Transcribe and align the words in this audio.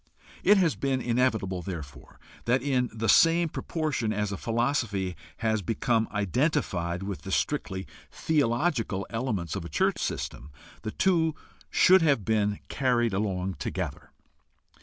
It 0.43 0.57
has 0.57 0.73
been 0.75 0.99
inevitable, 0.99 1.61
therefore, 1.61 2.19
that 2.45 2.63
in 2.63 2.89
the 2.91 3.07
same 3.07 3.49
propor 3.49 3.93
tion 3.93 4.11
as 4.11 4.31
a 4.31 4.35
philosophy 4.35 5.15
has 5.37 5.61
become 5.61 6.07
identified 6.11 7.03
with 7.03 7.21
the 7.21 7.31
strictly 7.31 7.85
theological 8.11 9.05
elements 9.11 9.55
of 9.55 9.63
a 9.63 9.69
church 9.69 9.99
system 10.01 10.49
the 10.81 10.89
two 10.89 11.35
should 11.69 12.01
have 12.01 12.25
been, 12.25 12.61
carried 12.67 13.13
along 13.13 13.57
together. 13.59 14.09